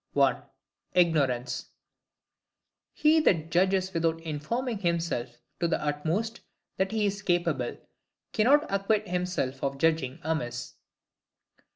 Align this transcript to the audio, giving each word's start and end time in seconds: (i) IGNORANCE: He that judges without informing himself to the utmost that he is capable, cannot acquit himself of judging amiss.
(i) 0.17 0.41
IGNORANCE: 0.95 1.67
He 2.91 3.19
that 3.19 3.51
judges 3.51 3.93
without 3.93 4.19
informing 4.21 4.79
himself 4.79 5.37
to 5.59 5.67
the 5.67 5.79
utmost 5.79 6.39
that 6.77 6.91
he 6.91 7.05
is 7.05 7.21
capable, 7.21 7.77
cannot 8.33 8.65
acquit 8.71 9.07
himself 9.07 9.63
of 9.63 9.77
judging 9.77 10.17
amiss. 10.23 10.73